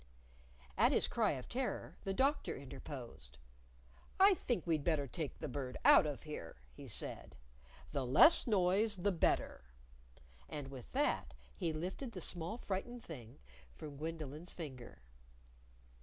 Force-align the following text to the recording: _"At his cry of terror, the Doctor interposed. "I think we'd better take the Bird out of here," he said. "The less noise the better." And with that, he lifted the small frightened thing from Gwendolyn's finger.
_"At 0.79 0.91
his 0.91 1.07
cry 1.07 1.33
of 1.33 1.47
terror, 1.47 1.95
the 2.05 2.11
Doctor 2.15 2.57
interposed. 2.57 3.37
"I 4.19 4.33
think 4.33 4.65
we'd 4.65 4.83
better 4.83 5.05
take 5.05 5.37
the 5.37 5.47
Bird 5.47 5.77
out 5.85 6.07
of 6.07 6.23
here," 6.23 6.55
he 6.73 6.87
said. 6.87 7.35
"The 7.91 8.03
less 8.03 8.47
noise 8.47 8.95
the 8.95 9.11
better." 9.11 9.63
And 10.49 10.69
with 10.69 10.91
that, 10.93 11.35
he 11.55 11.71
lifted 11.71 12.13
the 12.13 12.19
small 12.19 12.57
frightened 12.57 13.03
thing 13.03 13.37
from 13.75 13.97
Gwendolyn's 13.97 14.51
finger. 14.51 15.03